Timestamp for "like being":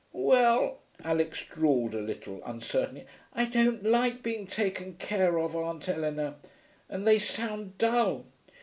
3.83-4.47